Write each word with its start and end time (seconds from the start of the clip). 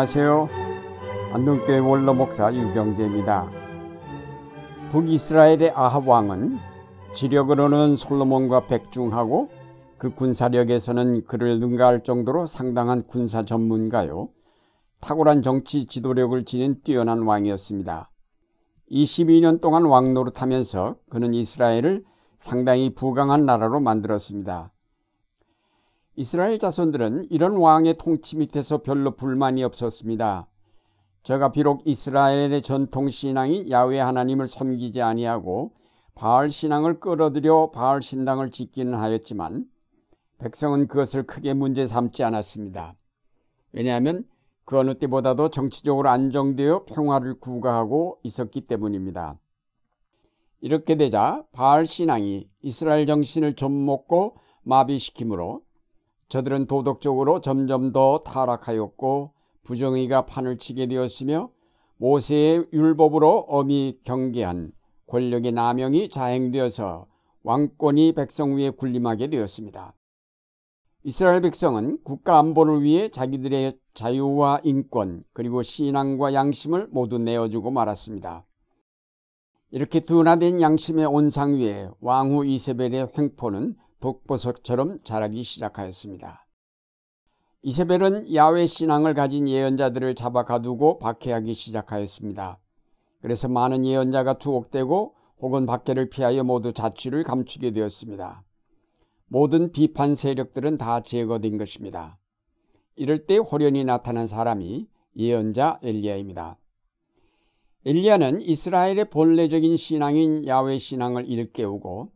안녕하세요. 0.00 0.48
안동교회 1.34 1.78
원로 1.78 2.14
목사 2.14 2.50
유경재입니다. 2.50 3.50
북이스라엘의 4.90 5.72
아합 5.74 6.08
왕은 6.08 6.56
지력으로는 7.12 7.96
솔로몬과 7.96 8.66
백중하고 8.66 9.50
그 9.98 10.14
군사력에서는 10.14 11.26
그를 11.26 11.60
능가할 11.60 12.02
정도로 12.02 12.46
상당한 12.46 13.06
군사 13.06 13.44
전문가요. 13.44 14.30
탁월한 15.02 15.42
정치 15.42 15.84
지도력을 15.84 16.46
지닌 16.46 16.80
뛰어난 16.82 17.20
왕이었습니다. 17.20 18.10
22년 18.90 19.60
동안 19.60 19.84
왕 19.84 20.14
노릇하면서 20.14 20.96
그는 21.10 21.34
이스라엘을 21.34 22.04
상당히 22.38 22.94
부강한 22.94 23.44
나라로 23.44 23.80
만들었습니다. 23.80 24.72
이스라엘 26.16 26.58
자손들은 26.58 27.28
이런 27.30 27.56
왕의 27.56 27.96
통치 27.98 28.36
밑에서 28.36 28.78
별로 28.78 29.14
불만이 29.14 29.62
없었습니다. 29.62 30.48
저가 31.22 31.52
비록 31.52 31.82
이스라엘의 31.86 32.62
전통 32.62 33.10
신앙인 33.10 33.70
야외 33.70 34.00
하나님을 34.00 34.48
섬기지 34.48 35.02
아니하고 35.02 35.72
바알 36.14 36.50
신앙을 36.50 36.98
끌어들여 36.98 37.70
바알 37.72 38.02
신당을 38.02 38.50
짓기는 38.50 38.92
하였지만 38.94 39.66
백성은 40.38 40.88
그것을 40.88 41.22
크게 41.24 41.54
문제 41.54 41.86
삼지 41.86 42.24
않았습니다. 42.24 42.94
왜냐하면 43.72 44.24
그 44.64 44.78
어느 44.78 44.98
때보다도 44.98 45.50
정치적으로 45.50 46.08
안정되어 46.08 46.86
평화를 46.86 47.38
구가하고 47.38 48.18
있었기 48.22 48.62
때문입니다. 48.62 49.38
이렇게 50.60 50.96
되자 50.96 51.44
바알 51.52 51.86
신앙이 51.86 52.48
이스라엘 52.62 53.06
정신을 53.06 53.54
좀먹고 53.54 54.36
마비시키므로 54.62 55.62
저들은 56.30 56.66
도덕적으로 56.66 57.40
점점 57.40 57.92
더 57.92 58.18
타락하였고 58.18 59.32
부정의가 59.64 60.26
판을 60.26 60.58
치게 60.58 60.86
되었으며 60.86 61.50
모세의 61.98 62.66
율법으로 62.72 63.46
엄히 63.48 63.98
경계한 64.04 64.70
권력의 65.08 65.50
남용이 65.52 66.08
자행되어서 66.08 67.06
왕권이 67.42 68.12
백성 68.14 68.56
위에 68.56 68.70
군림하게 68.70 69.28
되었습니다. 69.28 69.94
이스라엘 71.02 71.40
백성은 71.40 71.98
국가 72.04 72.38
안보를 72.38 72.82
위해 72.82 73.08
자기들의 73.08 73.76
자유와 73.94 74.60
인권 74.62 75.24
그리고 75.32 75.62
신앙과 75.62 76.32
양심을 76.32 76.88
모두 76.92 77.18
내어주고 77.18 77.72
말았습니다. 77.72 78.46
이렇게 79.72 79.98
둔화된 79.98 80.60
양심의 80.60 81.06
온상 81.06 81.54
위에 81.54 81.88
왕후 82.00 82.46
이세벨의 82.46 83.08
횡포는 83.18 83.74
독보석처럼 84.00 85.00
자라기 85.04 85.42
시작하였습니다. 85.42 86.46
이세벨은 87.62 88.34
야외 88.34 88.66
신앙을 88.66 89.14
가진 89.14 89.46
예언자들을 89.46 90.14
잡아 90.14 90.44
가두고 90.44 90.98
박해하기 90.98 91.52
시작하였습니다. 91.52 92.58
그래서 93.20 93.48
많은 93.48 93.84
예언자가 93.84 94.38
투옥되고 94.38 95.14
혹은 95.40 95.66
박해를 95.66 96.08
피하여 96.08 96.42
모두 96.42 96.72
자취를 96.72 97.22
감추게 97.22 97.72
되었습니다. 97.72 98.42
모든 99.26 99.72
비판 99.72 100.14
세력들은 100.14 100.78
다 100.78 101.02
제거된 101.02 101.58
것입니다. 101.58 102.18
이럴 102.96 103.26
때 103.26 103.36
호련히 103.36 103.84
나타난 103.84 104.26
사람이 104.26 104.88
예언자 105.16 105.80
엘리야입니다. 105.82 106.58
엘리야는 107.86 108.42
이스라엘의 108.42 109.10
본래적인 109.10 109.76
신앙인 109.76 110.46
야외 110.46 110.78
신앙을 110.78 111.26
일깨우고 111.26 112.10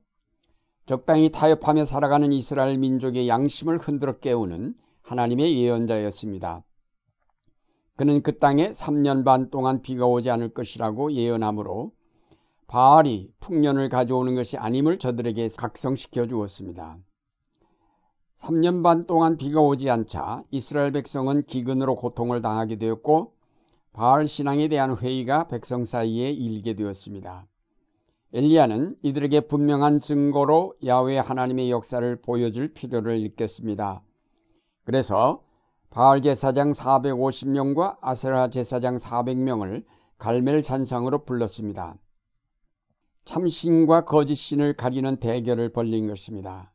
적당히 0.86 1.30
타협하며 1.30 1.86
살아가는 1.86 2.30
이스라엘 2.32 2.76
민족의 2.78 3.28
양심을 3.28 3.78
흔들어 3.78 4.18
깨우는 4.18 4.74
하나님의 5.02 5.58
예언자였습니다. 5.58 6.62
그는 7.96 8.22
그 8.22 8.38
땅에 8.38 8.70
3년 8.70 9.24
반 9.24 9.50
동안 9.50 9.80
비가 9.80 10.06
오지 10.06 10.28
않을 10.30 10.50
것이라고 10.50 11.12
예언하므로 11.12 11.92
바알이 12.66 13.30
풍년을 13.40 13.88
가져오는 13.88 14.34
것이 14.34 14.56
아님을 14.56 14.98
저들에게 14.98 15.48
각성시켜 15.56 16.26
주었습니다. 16.26 16.98
3년 18.36 18.82
반 18.82 19.06
동안 19.06 19.36
비가 19.36 19.60
오지 19.60 19.88
않자 19.88 20.42
이스라엘 20.50 20.92
백성은 20.92 21.44
기근으로 21.44 21.94
고통을 21.94 22.42
당하게 22.42 22.76
되었고 22.76 23.32
바알 23.92 24.26
신앙에 24.26 24.68
대한 24.68 24.96
회의가 24.96 25.46
백성 25.46 25.84
사이에 25.84 26.30
일게 26.30 26.74
되었습니다. 26.74 27.46
엘리야는 28.34 28.96
이들에게 29.02 29.42
분명한 29.42 30.00
증거로 30.00 30.74
야외 30.84 31.18
하나님의 31.18 31.70
역사를 31.70 32.20
보여줄 32.20 32.74
필요를 32.74 33.22
느꼈습니다. 33.22 34.02
그래서 34.82 35.44
바알 35.90 36.20
제사장 36.20 36.72
450명과 36.72 37.98
아세라 38.00 38.50
제사장 38.50 38.98
400명을 38.98 39.84
갈멜 40.18 40.62
산상으로 40.62 41.24
불렀습니다. 41.24 41.94
참신과 43.24 44.04
거짓신을 44.04 44.74
가리는 44.74 45.16
대결을 45.20 45.68
벌린 45.68 46.08
것입니다. 46.08 46.72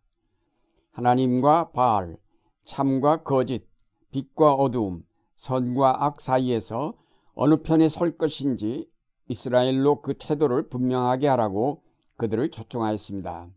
하나님과 0.92 1.72
바알, 1.72 2.16
참과 2.64 3.24
거짓, 3.24 3.68
빛과 4.12 4.54
어두움, 4.54 5.04
선과 5.36 6.06
악 6.06 6.22
사이에서 6.22 6.94
어느 7.34 7.62
편에 7.62 7.90
설 7.90 8.18
것인지 8.18 8.90
이스라엘로 9.30 10.02
그 10.02 10.16
태도를 10.18 10.70
분명하게 10.70 11.28
하라고 11.28 11.82
그들을 12.18 12.50
초청하였습니다. 12.52 13.48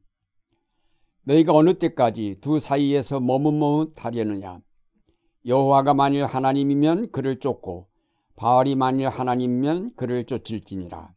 너희가 1.24 1.52
어느 1.52 1.78
때까지 1.78 2.38
두 2.40 2.60
사이에서 2.60 3.20
머뭇머뭇하려느냐? 3.20 4.60
여호와가 5.46 5.94
만일 5.94 6.26
하나님이면 6.26 7.10
그를 7.10 7.40
쫓고 7.40 7.88
바알이 8.36 8.76
만일 8.76 9.08
하나님이면 9.08 9.94
그를 9.96 10.24
쫓을지니라. 10.24 11.14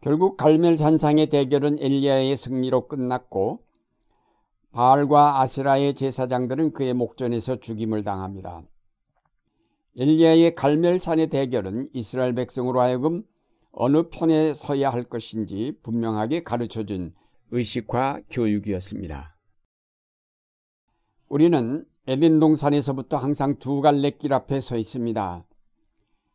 결국 0.00 0.36
갈멜 0.36 0.76
산상의 0.76 1.26
대결은 1.26 1.78
엘리야의 1.78 2.36
승리로 2.36 2.88
끝났고 2.88 3.64
바알과 4.72 5.40
아세라의 5.40 5.94
제사장들은 5.94 6.72
그의 6.72 6.94
목전에서 6.94 7.60
죽임을 7.60 8.04
당합니다. 8.04 8.62
엘리야의 9.94 10.54
갈멜산의 10.54 11.28
대결은 11.28 11.88
이스라엘 11.92 12.34
백성으로 12.34 12.80
하여금 12.80 13.24
어느 13.72 14.08
편에 14.08 14.54
서야 14.54 14.90
할 14.90 15.04
것인지 15.04 15.74
분명하게 15.82 16.44
가르쳐준 16.44 17.12
의식화 17.50 18.22
교육이었습니다. 18.30 19.36
우리는 21.28 21.84
에덴 22.06 22.40
동산에서부터 22.40 23.18
항상 23.18 23.58
두 23.58 23.80
갈래 23.82 24.10
길 24.10 24.32
앞에 24.32 24.60
서 24.60 24.78
있습니다. 24.78 25.44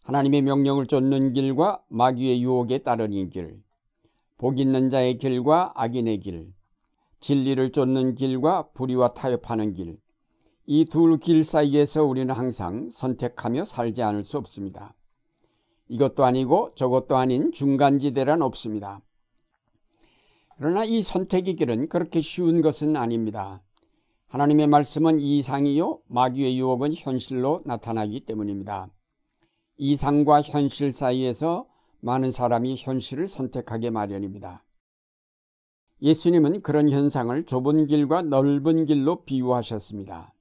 하나님의 0.04 0.42
명령을 0.44 0.86
쫓는 0.86 1.34
길과 1.34 1.84
마귀의 1.90 2.42
유혹에 2.44 2.78
따르는 2.80 3.30
길, 3.30 3.62
복 4.38 4.60
있는 4.60 4.92
자의 4.92 5.18
길과 5.18 5.74
악인의 5.76 6.20
길, 6.20 6.54
진리를 7.20 7.72
쫓는 7.72 8.16
길과 8.16 8.70
불의와 8.74 9.14
타협하는 9.14 9.74
길, 9.74 9.98
이 10.70 10.84
둘 10.84 11.18
길 11.18 11.46
사이에서 11.46 12.04
우리는 12.04 12.34
항상 12.36 12.90
선택하며 12.92 13.64
살지 13.64 14.04
않을 14.04 14.24
수 14.24 14.38
없습니다. 14.38 14.94
이것도 15.88 16.26
아니고 16.26 16.74
저것도 16.76 17.16
아닌 17.16 17.54
중간지대란 17.54 18.42
없습니다. 18.42 19.00
그러나 20.58 20.84
이 20.84 21.02
선택의 21.02 21.56
길은 21.56 21.88
그렇게 21.88 22.20
쉬운 22.20 22.62
것은 22.62 22.98
아닙니다. 22.98 23.62
하나님의 24.28 24.68
말씀은 24.68 25.22
이상이요, 25.22 26.02
마귀의 26.08 26.60
유혹은 26.60 26.94
현실로 26.94 27.62
나타나기 27.64 28.26
때문입니다. 28.26 28.90
이상과 29.78 30.42
현실 30.42 30.92
사이에서 30.92 31.66
많은 32.02 32.32
사람이 32.32 32.76
현실을 32.78 33.30
선택하게 33.30 33.90
마련입니다. 33.90 34.66
예수님은 36.02 36.62
그런 36.62 36.90
현상을 36.90 37.46
좁은 37.46 37.88
길과 37.88 38.24
넓은 38.24 38.86
길로 38.86 39.24
비유하셨습니다. 39.24 40.34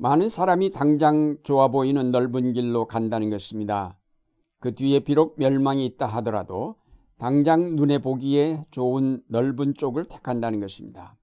많은 0.00 0.28
사람이 0.28 0.70
당장 0.70 1.36
좋아 1.42 1.68
보이는 1.68 2.12
넓은 2.12 2.52
길로 2.52 2.86
간다는 2.86 3.30
것입니다. 3.30 3.98
그 4.60 4.72
뒤에 4.74 5.00
비록 5.00 5.34
멸망이 5.38 5.84
있다 5.86 6.06
하더라도 6.06 6.76
당장 7.18 7.74
눈에 7.74 7.98
보기에 7.98 8.62
좋은 8.70 9.20
넓은 9.26 9.74
쪽을 9.74 10.04
택한다는 10.04 10.60
것입니다. 10.60 11.16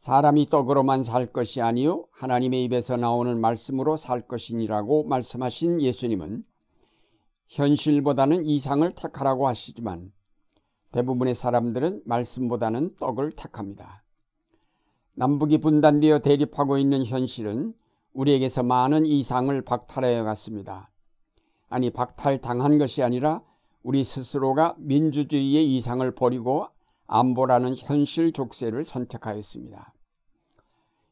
사람이 0.00 0.46
떡으로만 0.46 1.04
살 1.04 1.32
것이 1.32 1.62
아니요 1.62 2.04
하나님의 2.12 2.62
입에서 2.64 2.98
나오는 2.98 3.40
말씀으로 3.40 3.96
살 3.96 4.20
것이니라고 4.20 5.04
말씀하신 5.04 5.80
예수님은 5.80 6.44
현실보다는 7.48 8.44
이상을 8.44 8.94
택하라고 8.94 9.48
하시지만 9.48 10.12
대부분의 10.92 11.34
사람들은 11.34 12.02
말씀보다는 12.04 12.96
떡을 12.96 13.32
택합니다. 13.32 14.05
남북이 15.18 15.58
분단되어 15.58 16.18
대립하고 16.18 16.76
있는 16.76 17.06
현실은 17.06 17.72
우리에게서 18.12 18.62
많은 18.62 19.06
이상을 19.06 19.62
박탈하여 19.62 20.24
갔습니다. 20.24 20.90
아니 21.70 21.90
박탈당한 21.90 22.76
것이 22.76 23.02
아니라 23.02 23.42
우리 23.82 24.04
스스로가 24.04 24.74
민주주의의 24.78 25.74
이상을 25.74 26.14
버리고 26.14 26.66
안보라는 27.06 27.76
현실 27.76 28.32
족쇄를 28.32 28.84
선택하였습니다. 28.84 29.94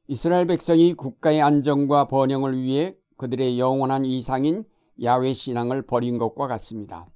이스라엘 0.08 0.46
백성이 0.46 0.92
국가의 0.92 1.40
안정과 1.40 2.08
번영을 2.08 2.60
위해 2.60 2.94
그들의 3.16 3.58
영원한 3.58 4.04
이상인 4.04 4.64
야외 5.02 5.32
신앙을 5.32 5.80
버린 5.80 6.18
것과 6.18 6.46
같습니다. 6.46 7.06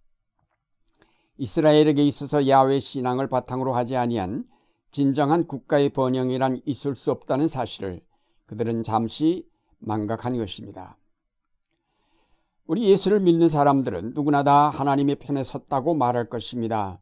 이스라엘에게 1.36 2.02
있어서 2.04 2.48
야외 2.48 2.80
신앙을 2.80 3.28
바탕으로 3.28 3.74
하지 3.74 3.94
아니한 3.94 4.44
진정한 4.90 5.46
국가의 5.46 5.90
번영이란 5.90 6.62
있을 6.64 6.94
수 6.94 7.10
없다는 7.10 7.48
사실을 7.48 8.00
그들은 8.46 8.84
잠시 8.84 9.46
망각한 9.78 10.36
것입니다. 10.38 10.96
우리 12.66 12.90
예수를 12.90 13.20
믿는 13.20 13.48
사람들은 13.48 14.12
누구나 14.14 14.42
다 14.42 14.68
하나님의 14.68 15.16
편에 15.16 15.42
섰다고 15.42 15.94
말할 15.94 16.28
것입니다. 16.28 17.00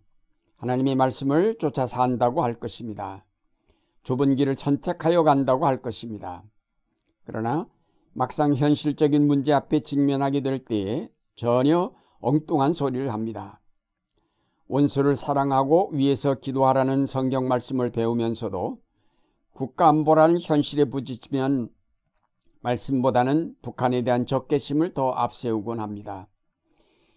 하나님의 0.57 0.95
말씀을 0.95 1.59
쫓아 1.59 1.87
산다고 1.87 2.43
할 2.43 2.59
것입니다. 2.59 3.25
좁은 4.03 4.37
길을 4.37 4.55
선택하여 4.55 5.25
간다고 5.25 5.67
할 5.67 5.83
것입니다. 5.83 6.45
그러나 7.25 7.67
막상 8.13 8.55
현실적인 8.55 9.27
문제 9.27 9.53
앞에 9.53 9.81
직면하게 9.81 10.43
될 10.43 10.65
때에 10.65 11.11
전혀 11.35 11.93
엉뚱한 12.21 12.73
소리를 12.73 13.13
합니다. 13.13 13.61
원수를 14.69 15.15
사랑하고 15.15 15.91
위에서 15.93 16.35
기도하라는 16.35 17.07
성경 17.07 17.49
말씀을 17.49 17.91
배우면서도 17.91 18.79
국가 19.53 19.89
안보라는 19.89 20.39
현실에 20.41 20.85
부딪히면 20.87 21.69
말씀보다는 22.61 23.55
북한에 23.63 24.03
대한 24.03 24.27
적개심을 24.27 24.93
더 24.93 25.11
앞세우곤 25.11 25.81
합니다. 25.81 26.29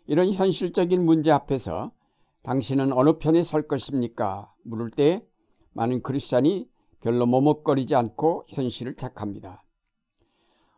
이런 0.06 0.32
현실적인 0.32 1.04
문제 1.04 1.32
앞에서 1.32 1.92
당신은 2.44 2.94
어느 2.94 3.18
편에 3.18 3.42
설 3.42 3.68
것입니까? 3.68 4.54
물을 4.64 4.90
때 4.92 5.26
많은 5.74 6.02
크리스찬이 6.02 6.70
별로 7.02 7.26
머뭇거리지 7.26 7.96
않고 7.96 8.46
현실을 8.48 8.96
택합니다. 8.96 9.64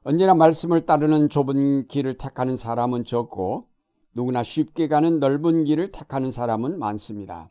언제나 0.03 0.33
말씀을 0.33 0.85
따르는 0.85 1.29
좁은 1.29 1.87
길을 1.87 2.17
택하는 2.17 2.57
사람은 2.57 3.03
적고 3.03 3.67
누구나 4.13 4.43
쉽게 4.43 4.87
가는 4.87 5.19
넓은 5.19 5.63
길을 5.63 5.91
택하는 5.91 6.31
사람은 6.31 6.79
많습니다. 6.79 7.49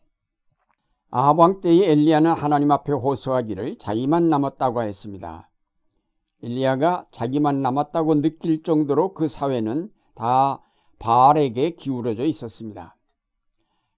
아합왕 1.11 1.61
때의 1.61 1.91
엘리야는 1.91 2.33
하나님 2.33 2.71
앞에 2.71 2.93
호소하기를 2.93 3.79
자기만 3.79 4.29
남았다고 4.29 4.83
했습니다. 4.83 5.51
엘리야가 6.43 7.07
자기만 7.11 7.63
남았다고 7.63 8.23
느낄 8.23 8.63
정도로 8.63 9.15
그 9.15 9.29
사회는 9.29 9.91
다 10.15 10.63
바알에게 10.99 11.77
기울어져 11.77 12.25
있었습니다. 12.25 12.97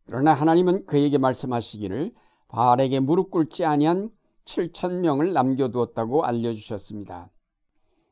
그러나 0.07 0.33
하나님은 0.33 0.87
그에게 0.87 1.19
말씀하시기를 1.19 2.13
바알에게 2.49 3.01
무릎 3.01 3.31
꿇지 3.31 3.65
아니한 3.65 4.11
7천 4.45 5.01
명을 5.01 5.33
남겨두었다고 5.33 6.25
알려주셨습니다. 6.25 7.31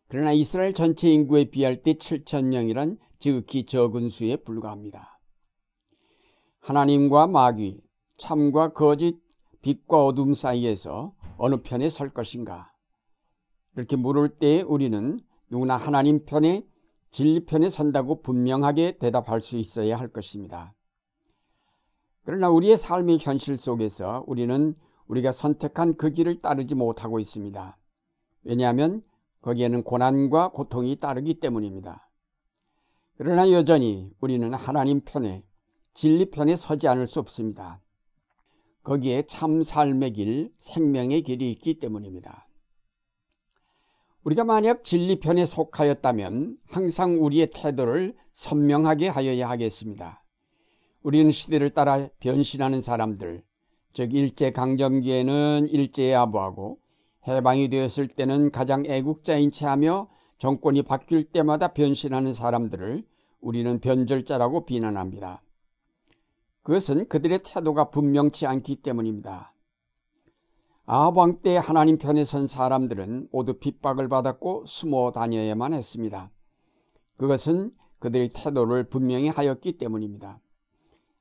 그러나 0.09 0.33
이스라엘 0.33 0.75
전체 0.75 1.09
인구에 1.11 1.45
비할 1.45 1.83
때 1.83 1.95
7천 1.95 2.47
명이란 2.47 2.99
지극히 3.21 3.65
적은 3.65 4.09
수에 4.09 4.37
불과합니다. 4.37 5.21
하나님과 6.61 7.27
마귀, 7.27 7.81
참과 8.17 8.73
거짓, 8.73 9.21
빛과 9.63 10.07
어둠 10.07 10.35
사이에서 10.35 11.15
어느 11.37 11.63
편에 11.63 11.89
설 11.91 12.11
것인가? 12.11 12.73
이렇게 13.77 13.97
물을 13.97 14.29
때 14.29 14.63
우리는 14.63 15.21
누구나 15.51 15.77
하나님 15.77 16.25
편에 16.25 16.67
진리 17.11 17.45
편에 17.45 17.69
선다고 17.69 18.23
분명하게 18.23 18.99
대답할 18.99 19.41
수 19.41 19.57
있어야 19.57 19.99
할 19.99 20.09
것입니다. 20.09 20.75
그러나 22.25 22.49
우리의 22.51 22.77
삶의 22.79 23.19
현실 23.21 23.57
속에서 23.59 24.25
우리는 24.27 24.75
우리가 25.09 25.33
선택한 25.33 25.97
그 25.97 26.11
길을 26.11 26.41
따르지 26.41 26.75
못하고 26.75 27.19
있습니다. 27.19 27.77
왜냐하면 28.45 29.03
거기에는 29.43 29.83
고난과 29.83 30.53
고통이 30.53 30.97
따르기 31.01 31.41
때문입니다. 31.41 32.10
그러나 33.23 33.51
여전히 33.51 34.11
우리는 34.23 34.55
하나님 34.55 35.03
편에 35.03 35.45
진리 35.93 36.31
편에 36.31 36.57
서지 36.57 36.89
않을 36.89 37.07
수 37.07 37.21
없습니다. 37.21 37.83
거기에 38.83 39.25
참 39.27 39.63
삶의 39.63 40.15
길, 40.15 40.51
생명의 40.57 41.23
길이 41.23 41.53
있기 41.53 41.81
때문입니다. 41.81 42.49
우리가 44.25 44.45
만약 44.45 44.85
진리 44.85 45.21
편에 45.21 45.45
속하였다면 45.45 46.57
항상 46.67 47.23
우리의 47.23 47.51
태도를 47.53 48.17
선명하게 48.33 49.09
하여야 49.09 49.51
하겠습니다. 49.51 50.25
우리는 51.03 51.31
시대를 51.31 51.75
따라 51.75 52.09
변신하는 52.21 52.81
사람들, 52.81 53.43
즉 53.93 54.15
일제 54.15 54.51
강점기에는 54.51 55.69
일제에 55.69 56.15
아부하고 56.15 56.79
해방이 57.29 57.69
되었을 57.69 58.09
때는 58.09 58.51
가장 58.51 58.87
애국자인 58.87 59.53
체하며 59.53 60.09
정권이 60.39 60.85
바뀔 60.85 61.25
때마다 61.25 61.75
변신하는 61.75 62.33
사람들을 62.33 63.10
우리는 63.41 63.81
변절자라고 63.81 64.65
비난합니다. 64.65 65.43
그것은 66.63 67.09
그들의 67.09 67.43
태도가 67.45 67.91
분명치 67.91 68.47
않기 68.47 68.77
때문입니다. 68.77 69.53
아합 70.87 71.17
왕 71.17 71.41
때 71.43 71.57
하나님 71.57 71.99
편에 71.99 72.25
선 72.25 72.47
사람들은 72.47 73.29
모두 73.33 73.59
핍박을 73.59 74.09
받았고 74.09 74.65
숨어 74.67 75.13
다녀야만 75.13 75.73
했습니다. 75.73 76.31
그것은 77.17 77.71
그들의 78.01 78.31
태도를 78.35 78.85
분명히 78.85 79.29
하였기 79.29 79.79
때문입니다. 79.79 80.41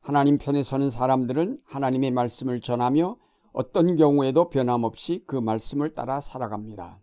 하나님 0.01 0.37
편에 0.37 0.63
서는 0.63 0.89
사람들은 0.89 1.61
하나님의 1.65 2.11
말씀을 2.11 2.61
전하며 2.61 3.17
어떤 3.51 3.95
경우에도 3.95 4.49
변함없이 4.49 5.23
그 5.27 5.35
말씀을 5.35 5.93
따라 5.93 6.19
살아갑니다. 6.19 6.99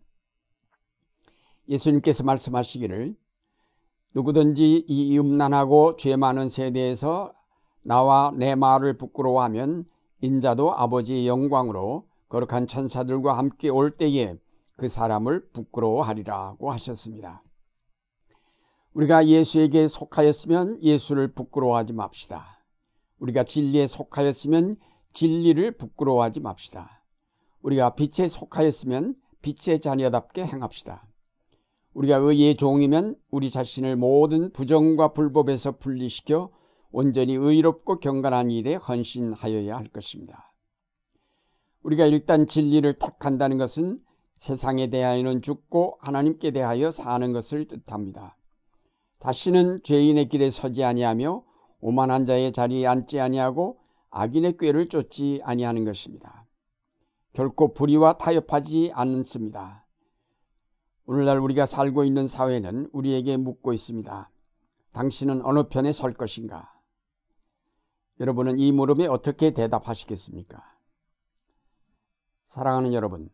예수님께서 1.68 2.24
말씀하시기를 2.24 3.16
누구든지 4.16 4.86
이 4.88 5.18
음란하고 5.18 5.96
죄 5.96 6.16
많은 6.16 6.48
세대에서 6.48 7.34
나와 7.82 8.32
내 8.34 8.54
말을 8.54 8.96
부끄러워하면 8.96 9.84
인자도 10.22 10.74
아버지의 10.74 11.28
영광으로 11.28 12.08
거룩한 12.30 12.66
천사들과 12.66 13.36
함께 13.36 13.68
올 13.68 13.90
때에 13.90 14.36
그 14.78 14.88
사람을 14.88 15.50
부끄러워하리라고 15.52 16.72
하셨습니다. 16.72 17.42
우리가 18.94 19.26
예수에게 19.26 19.86
속하였으면 19.86 20.82
예수를 20.82 21.34
부끄러워하지 21.34 21.92
맙시다. 21.92 22.64
우리가 23.18 23.44
진리에 23.44 23.86
속하였으면 23.86 24.76
진리를 25.12 25.76
부끄러워하지 25.76 26.40
맙시다. 26.40 27.02
우리가 27.60 27.94
빛에 27.94 28.28
속하였으면 28.28 29.14
빛의 29.42 29.80
자녀답게 29.80 30.46
행합시다. 30.46 31.06
우리가 31.96 32.16
의의 32.18 32.56
종이면 32.56 33.16
우리 33.30 33.48
자신을 33.48 33.96
모든 33.96 34.52
부정과 34.52 35.14
불법에서 35.14 35.78
분리시켜 35.78 36.50
온전히 36.92 37.32
의롭고 37.32 38.00
경건한 38.00 38.50
일에 38.50 38.74
헌신하여야 38.74 39.74
할 39.74 39.88
것입니다. 39.88 40.52
우리가 41.82 42.04
일단 42.04 42.46
진리를 42.46 42.98
택한다는 42.98 43.56
것은 43.56 43.98
세상에 44.36 44.90
대하여는 44.90 45.40
죽고 45.40 45.96
하나님께 46.00 46.50
대하여 46.50 46.90
사는 46.90 47.32
것을 47.32 47.66
뜻합니다. 47.66 48.36
다시는 49.18 49.80
죄인의 49.82 50.28
길에 50.28 50.50
서지 50.50 50.84
아니하며 50.84 51.44
오만한 51.80 52.26
자의 52.26 52.52
자리에 52.52 52.86
앉지 52.86 53.20
아니하고 53.20 53.78
악인의 54.10 54.58
꾀를 54.58 54.88
쫓지 54.88 55.40
아니하는 55.44 55.86
것입니다. 55.86 56.46
결코 57.32 57.72
불의와 57.72 58.18
타협하지 58.18 58.90
않습니다. 58.92 59.85
오늘날 61.08 61.38
우리가 61.38 61.66
살고 61.66 62.02
있는 62.04 62.26
사회는 62.26 62.90
우리에게 62.92 63.36
묻고 63.36 63.72
있습니다. 63.72 64.28
당신은 64.92 65.44
어느 65.44 65.68
편에 65.68 65.92
설 65.92 66.12
것인가? 66.12 66.72
여러분은 68.18 68.58
이 68.58 68.72
물음에 68.72 69.06
어떻게 69.06 69.52
대답하시겠습니까? 69.52 70.60
사랑하는 72.46 72.92
여러분, 72.92 73.28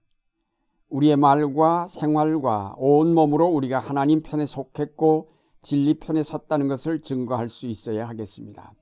우리의 0.91 1.17
말과 1.17 1.87
생활과 1.87 2.75
온몸으로 2.77 3.47
우리가 3.47 3.79
하나님 3.79 4.23
편에 4.23 4.45
속했고 4.45 5.33
진리 5.63 5.95
편에 5.95 6.23
섰다는 6.23 6.69
것을 6.69 7.01
증거할 7.01 7.49
수 7.49 7.67
있어야 7.67 8.07
하겠습니다. 8.07 8.75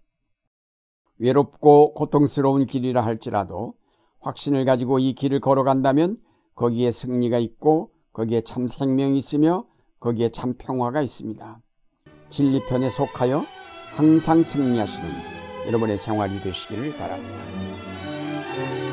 외롭고 1.19 1.95
고통스러운 1.95 2.67
길이라 2.67 3.05
할지라도 3.05 3.75
확신을 4.19 4.65
가지고 4.65 4.99
이 4.99 5.13
길을 5.13 5.39
걸어간다면 5.41 6.21
거기에 6.57 6.91
승리가 6.91 7.39
있고 7.39 7.93
거기에 8.13 8.43
참 8.43 8.69
생명이 8.69 9.19
있으며 9.19 9.65
거기에 10.01 10.31
참 10.31 10.55
평화가 10.55 11.03
있습니다. 11.03 11.61
진리편에 12.31 12.91
속하여 12.91 13.45
항상 13.95 14.43
승리하시는 14.43 15.11
여러분의 15.67 15.99
생활이 15.99 16.41
되시기를 16.41 16.97
바랍니다. 16.97 18.90